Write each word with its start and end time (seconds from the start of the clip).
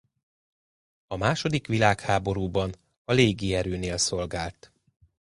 A 1.07 1.15
második 1.15 1.67
világháborúban 1.67 2.73
a 3.05 3.11
légierőnél 3.11 3.97
szolgált. 3.97 4.71